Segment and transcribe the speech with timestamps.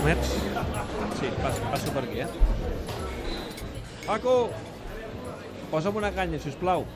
[0.00, 0.28] permets?
[1.20, 2.26] Sí, passo, passo per aquí, eh?
[4.06, 4.50] Paco!
[5.70, 6.86] Posa'm una canya, si us plau.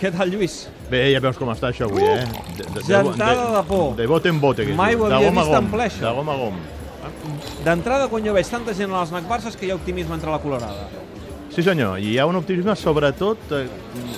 [0.00, 0.68] Què tal, Lluís?
[0.90, 2.24] Bé, ja veus com està això avui, eh?
[2.56, 3.96] De, de, Gentada de por.
[3.98, 4.64] De bote en bote.
[4.76, 6.04] Mai ho de havia vist en gom, ple, això.
[6.06, 6.60] De gom a gom.
[7.66, 10.32] D'entrada, quan jo veig tanta gent a les Nac Barces que hi ha optimisme entre
[10.32, 10.88] la colorada.
[11.60, 13.66] Sí, senyor, i hi ha un optimisme sobretot eh,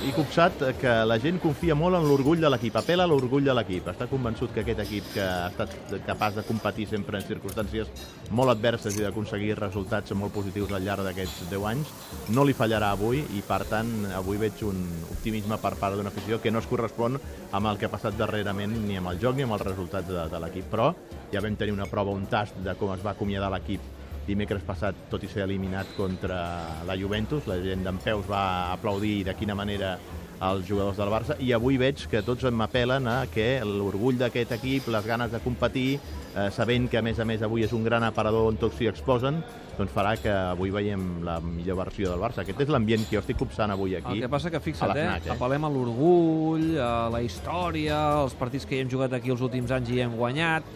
[0.07, 3.57] i copsat que la gent confia molt en l'orgull de l'equip, apela a l'orgull de
[3.59, 3.89] l'equip.
[3.91, 8.53] Està convençut que aquest equip que ha estat capaç de competir sempre en circumstàncies molt
[8.53, 11.91] adverses i d'aconseguir resultats molt positius al llarg d'aquests 10 anys,
[12.31, 14.79] no li fallarà avui i, per tant, avui veig un
[15.09, 17.19] optimisme per part d'una afició que no es correspon
[17.51, 20.29] amb el que ha passat darrerament ni amb el joc ni amb els resultats de,
[20.31, 20.71] de l'equip.
[20.71, 20.93] Però
[21.35, 23.91] ja vam tenir una prova, un tast de com es va acomiadar l'equip
[24.27, 26.41] dimecres passat, tot i ser eliminat contra
[26.87, 27.49] la Juventus.
[27.51, 29.97] La gent d'en Peus va aplaudir de quina manera
[30.43, 34.89] els jugadors del Barça i avui veig que tots m'apel·len a que l'orgull d'aquest equip,
[34.91, 36.01] les ganes de competir,
[36.35, 38.89] eh, sabent que a més a més avui és un gran aparador on tots s'hi
[38.91, 39.39] exposen,
[39.77, 42.43] doncs farà que avui veiem la millor versió del Barça.
[42.43, 44.19] Aquest és l'ambient que jo estic copsant avui aquí.
[44.19, 45.35] El que passa que, fixa't, eh, eh?
[45.37, 49.71] apel·lem a l'orgull, a la història, als partits que hi hem jugat aquí els últims
[49.71, 50.67] anys i hem guanyat,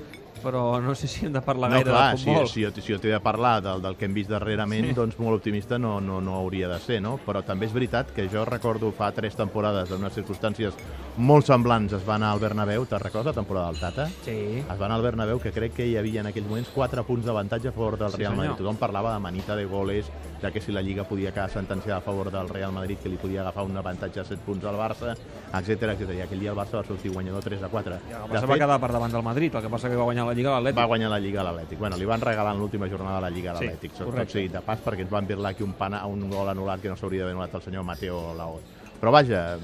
[0.42, 2.48] però no sé si hem de parlar No, gaire clar, de si, futbol.
[2.48, 4.94] si, jo, si jo t'he de parlar del, del que hem vist darrerament, sí.
[4.96, 7.16] doncs molt optimista no, no, no hauria de ser, no?
[7.26, 10.74] Però també és veritat que jo recordo fa tres temporades, en unes circumstàncies
[11.16, 14.06] molt semblants, es va anar al Bernabéu, te'n recordes la temporada del Tata?
[14.24, 14.58] Sí.
[14.60, 17.24] Es va anar al Bernabéu, que crec que hi havia en aquells moments 4 punts
[17.24, 18.50] d'avantatge a favor del Sí, Real Madrid.
[18.50, 18.58] senyor.
[18.58, 20.06] Tothom parlava de manita de goles,
[20.42, 23.16] de que si la Lliga podia quedar sentenciada a favor del Real Madrid, que li
[23.16, 25.16] podia agafar un avantatge de 7 punts al Barça,
[25.54, 26.10] etc etc.
[26.16, 27.94] I aquell dia el Barça va sortir guanyador 3 a 4.
[28.10, 30.26] I el Barça va quedar per davant del Madrid, el que passa que va guanyar
[30.26, 30.76] la Lliga a l'Atlètic.
[30.78, 31.78] Va guanyar la Lliga a l'Atlètic.
[31.78, 33.92] Bueno, li van regalar en l'última jornada la Lliga a l'Atlètic.
[33.96, 36.80] Sí, tot seguit de pas, perquè ens van virlar aquí un, pana, un gol anul·lat
[36.80, 38.60] que no s'hauria d'haver anul·lat el senyor Mateo Laoz.
[39.00, 39.58] Però vaja,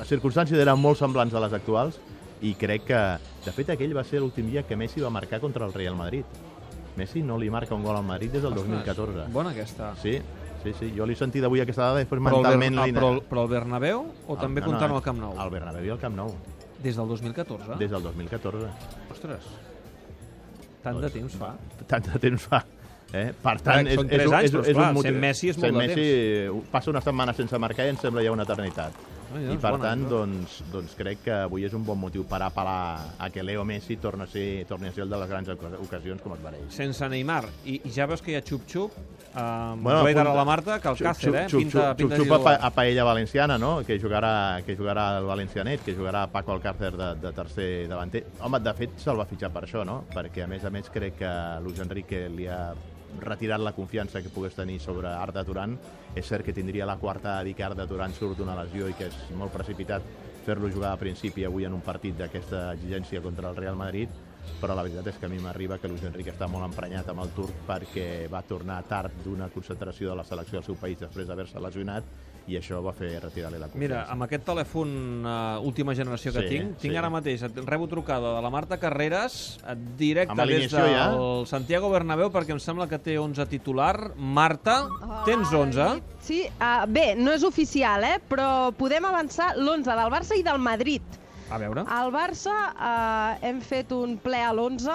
[0.00, 1.98] les circumstàncies eren molt semblants a les actuals
[2.42, 3.00] i crec que,
[3.44, 6.24] de fet, aquell va ser l'últim dia que Messi va marcar contra el Real Madrid.
[6.96, 9.26] Messi no li marca un gol al Madrid des del 2014.
[9.32, 9.92] Bona aquesta.
[10.00, 10.14] Sí,
[10.64, 10.88] sí, sí.
[10.96, 12.78] Jo l'he sentit avui aquesta dada i després Però el, mentalment...
[12.80, 15.36] Ah, l'he- però, el, però el Bernabéu o també No, no, comptant el Camp Nou?
[15.44, 16.32] El Bernabéu i el Camp Nou,
[16.80, 17.76] Des del 2014?
[17.78, 18.70] des del 2014.
[19.12, 19.50] Ostres.
[20.82, 21.52] Tant de temps fa.
[21.86, 22.62] tant de temps fa.
[23.12, 23.32] Eh?
[23.42, 25.10] Per tant, Clar, és, és, anys, és, és esclar, un motiu.
[25.10, 27.98] sent Messi és molt Sent de Messi eh, passa una setmana sense marcar i em
[28.00, 28.96] sembla ja una eternitat.
[29.32, 32.24] Ai, I doncs, per bona, tant, doncs, doncs crec que avui és un bon motiu
[32.26, 35.28] per apel·lar a que Leo Messi torni a ser, torni a ser el de les
[35.30, 36.66] grans oca- ocasions com es mereix.
[36.74, 37.44] Sense Neymar.
[37.64, 38.90] I, i ja veus que hi ha xup-xup.
[39.30, 41.44] Um, Bueno, d'ara apunta- la Marta, que el Xup, Càcer, eh?
[41.48, 43.84] xup, Pinta, xup, pinta xup, xup a, a Paella Valenciana, no?
[43.86, 48.24] que jugarà, que jugarà el Valencianet, que jugarà Paco Alcácer de, de tercer davanter.
[48.40, 50.00] Home, de fet, se'l va fitxar per això, no?
[50.12, 51.30] Perquè, a més a més, crec que
[51.62, 52.72] Luis Enrique li ha
[53.18, 55.76] retirat la confiança que pogués tenir sobre Arda Turan.
[56.14, 58.96] És cert que tindria la quarta a dir que Arda Turan surt d'una lesió i
[58.98, 60.02] que és molt precipitat
[60.46, 64.08] fer-lo jugar a principi avui en un partit d'aquesta exigència contra el Real Madrid,
[64.60, 67.22] però la veritat és que a mi m'arriba que Luis Enrique està molt emprenyat amb
[67.24, 71.28] el turc perquè va tornar tard d'una concentració de la selecció del seu país després
[71.28, 72.08] d'haver-se lesionat
[72.48, 73.82] i això va fer retirar-li la confiança.
[73.82, 74.92] Mira, amb aquest telèfon
[75.26, 76.98] uh, última generació que Sí, tinc, tinc sí.
[76.98, 79.58] ara mateix, et rebo trucada de la Marta Carreras,
[79.98, 81.06] directe Amb des del ja?
[81.46, 83.94] Santiago Bernabéu, perquè em sembla que té 11 titular.
[84.16, 84.82] Marta,
[85.28, 86.00] tens 11?
[86.24, 88.18] Sí, uh, bé, no és oficial, eh?
[88.28, 91.02] però podem avançar l'11 del Barça i del Madrid.
[91.50, 91.82] A veure.
[91.88, 94.86] Al Barça uh, hem fet un ple a l'11.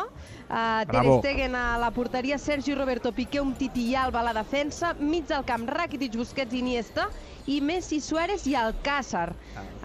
[0.46, 1.04] Uh, Ter.
[1.20, 5.26] Stegen a la porteria, Sergi Roberto Piqué, un Titi i Alba a la defensa, mig
[5.28, 7.10] del camp Rakitic, Busquets, Iniesta,
[7.48, 9.34] i Messi, Suárez i Alcácer.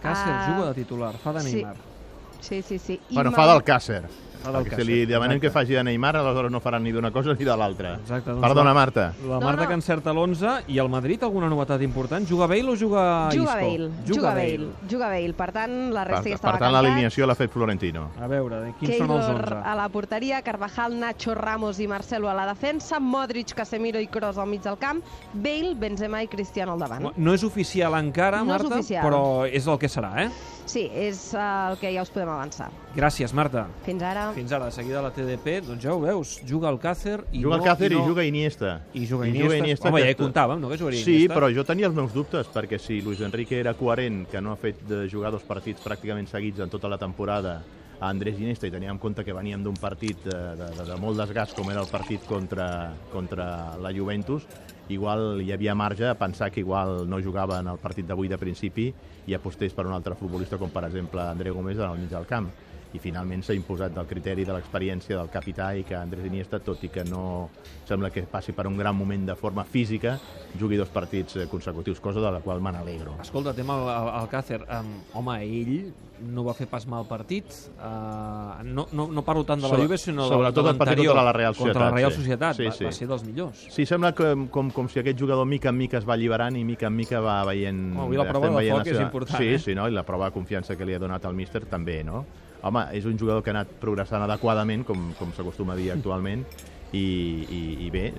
[0.01, 1.55] Càcer Ah, juga de titular, fa de sí.
[1.57, 1.77] Neymar.
[2.41, 3.01] Sí, sí, sí.
[3.11, 3.63] I Bueno, Ma- fa del
[4.41, 5.47] Perquè Càcer, si li demanem exacte.
[5.47, 7.95] que faci de Neymar, aleshores no faran ni d'una cosa ni de l'altra.
[7.97, 9.13] Exacte, doncs Perdona, la- Marta.
[9.27, 9.69] La No, Marta no.
[9.69, 12.27] que encerta l'11 i el Madrid alguna novetat important?
[12.27, 13.43] Juga Bale o juga Isco?
[13.45, 15.33] Juga Bale, juga Bale, juga Bale.
[15.35, 16.83] Per tant, la Per, resta ja per estava tant, canviat.
[16.83, 18.11] l'alineació l'ha fet Florentino.
[18.21, 19.63] A veure, quins són els Keylor 11?
[19.65, 24.39] a la porteria, Carvajal, Nacho, Ramos i Marcelo a la defensa, Modric, Casemiro i Kroos
[24.39, 25.03] al mig del camp,
[25.35, 27.03] Bale, Benzema i Cristiano al davant.
[27.03, 29.05] No, no és oficial encara, No és Marta, oficial.
[29.05, 30.31] però és el que serà, eh?
[30.71, 32.69] Sí, és uh, el que ja us podem avançar.
[32.95, 33.67] Gràcies, Marta.
[33.85, 34.30] Fins ara.
[34.35, 37.57] Fins ara, de seguida la TDP, doncs ja ho veus, juga el Càcer i Juga
[37.57, 37.63] no...
[37.63, 38.07] el Càcer i, no...
[38.07, 38.81] juga Iniesta.
[38.95, 39.89] I juga I Iniesta.
[39.89, 41.37] Home, ja hi comptàvem, no, que jugaria Sí, Iniesta?
[41.37, 44.57] però jo tenia els meus dubtes, perquè si Luis Enrique era coherent, que no ha
[44.61, 47.61] fet de jugar dos partits pràcticament seguits en tota la temporada
[48.01, 50.97] a Andrés Iniesta i tenia en compte que veníem d'un partit de, de, de, de
[50.97, 54.47] molt desgast com era el partit contra, contra la Juventus,
[54.89, 58.39] igual hi havia marge a pensar que igual no jugava en el partit d'avui de
[58.41, 58.89] principi
[59.29, 62.49] i apostés per un altre futbolista com per exemple André Gómez al mig del camp
[62.93, 66.83] i finalment s'ha imposat del criteri de l'experiència del capità i que Andrés Iniesta, tot
[66.85, 67.51] i que no
[67.89, 70.19] sembla que passi per un gran moment de forma física,
[70.59, 73.17] jugui dos partits eh, consecutius, cosa de la qual me n'alegro.
[73.23, 74.63] Escolta, tema al, al Càcer.
[74.67, 77.45] Um, home, ell no va fer pas mal partit.
[77.79, 81.15] Uh, no, no, no parlo tant de la Sobre- Juve, sinó de, sobretot de l'anterior.
[81.15, 82.13] contra la Real Contra la Societat, Real.
[82.13, 82.85] Societat, Sí, va, sí.
[82.85, 83.67] va ser dels millors.
[83.75, 86.65] Sí, sembla que, com, com si aquest jugador mica en mica es va alliberant i
[86.65, 87.81] mica en mica va veient...
[87.97, 89.59] Home, avui la prova de foc és important, Sí, eh?
[89.59, 89.89] sí, no?
[89.89, 92.25] i la prova de confiança que li ha donat el míster també, no?
[92.63, 96.45] Home, és un jugador que ha anat progressant adequadament, com, com s'acostuma a dir actualment,
[96.93, 98.13] i, i, i bé,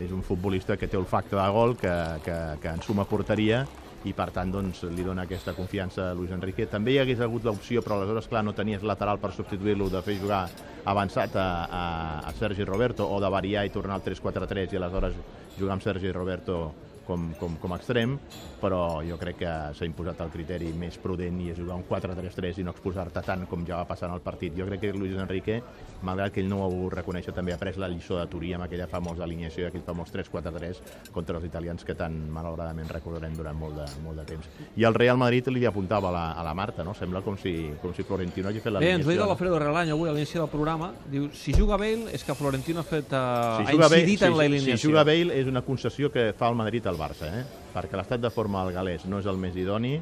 [0.00, 1.92] és un futbolista que té olfacte de gol, que,
[2.24, 3.64] que, que ensuma porteria,
[4.04, 6.68] i per tant doncs, li dona aquesta confiança a Luis Enrique.
[6.70, 10.18] També hi hagués hagut l'opció, però aleshores, clar, no tenies lateral per substituir-lo, de fer
[10.20, 10.44] jugar
[10.84, 11.84] avançat a, a,
[12.28, 15.16] a Sergi Roberto o de variar i tornar al 3-4-3 i aleshores
[15.58, 16.58] jugar amb Sergi Roberto
[17.06, 18.16] com, com, com a extrem,
[18.60, 22.60] però jo crec que s'ha imposat el criteri més prudent i és jugar un 4-3-3
[22.62, 24.54] i no exposar-te tant com ja va passar en el partit.
[24.56, 25.60] Jo crec que Luis Enrique,
[26.02, 28.54] malgrat que ell no ho ha volgut reconèixer, també ha pres la lliçó de Turí
[28.56, 33.58] amb aquella famosa alineació, aquell famós 3-4-3 contra els italians que tan malauradament recordarem durant
[33.58, 34.48] molt de, molt de temps.
[34.76, 36.94] I el Real Madrid li apuntava a la, a la Marta, no?
[36.96, 39.94] Sembla com si, com si Florentino hagi fet Bé, ens ho ha dit l'Alfredo Relaño
[39.94, 40.92] avui a l'inici del programa.
[41.10, 44.28] Diu, si juga Bale és que Florentino ha, fet, uh, si ha Bale, incidit si,
[44.28, 44.76] en l'alineació.
[44.78, 47.44] si juga Bale és una concessió que fa el Madrid al Barça, eh?
[47.74, 49.96] perquè l'estat de forma al galès no és el més idoni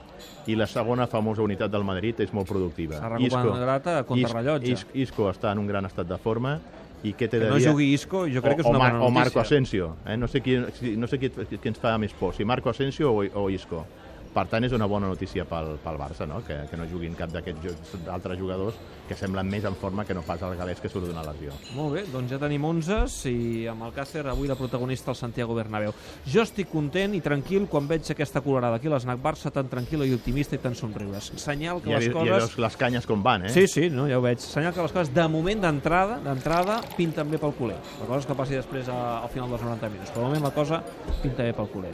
[0.47, 2.99] i la segona famosa unitat del Madrid és molt productiva.
[3.01, 4.73] S'ha recuperat a contrarrellotge.
[4.77, 6.59] Isco, Isco està en un gran estat de forma
[7.03, 7.67] i què té Que de no dir?
[7.71, 9.57] jugui Isco, jo crec que és o, una o, Mar- bona o Marco notícia.
[9.57, 10.17] Asensio, eh?
[10.17, 10.59] no sé, qui,
[10.97, 13.87] no sé qui, qui ens fa més por, si Marco Asensio o, o Isco.
[14.33, 16.41] Per tant, és una bona notícia pel, pel Barça, no?
[16.47, 20.23] que, que no juguin cap d'aquests altres jugadors que semblen més en forma que no
[20.25, 21.53] pas el galès que surt d'una lesió.
[21.77, 25.57] Molt bé, doncs ja tenim 11 i amb el Càcer avui la protagonista el Santiago
[25.59, 25.93] Bernabéu.
[26.25, 30.09] Jo estic content i tranquil quan veig aquesta colorada aquí a l'Snac Barça tan tranquil·la
[30.09, 31.33] i optimista i tan somriures.
[31.37, 32.33] Senyal que Ja, les coses...
[32.33, 33.53] veus les canyes com van, eh?
[33.53, 34.41] Sí, sí, no, ja ho veig.
[34.41, 37.81] Senyal que les coses, de moment d'entrada, d'entrada, pinten bé pel culer.
[38.01, 40.15] La cosa és que passi després a, al final dels 90 minuts.
[40.15, 40.81] Però de moment la cosa
[41.21, 41.93] pinta bé pel culer.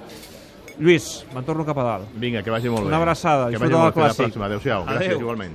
[0.79, 2.11] Lluís, me'n torno cap a dalt.
[2.15, 2.89] Vinga, que vagi molt bé.
[2.93, 4.43] Una abraçada, Que disfruta vagi del clàssic.
[4.49, 4.85] Adéu-siau.
[4.87, 5.47] Gràcies, igualment.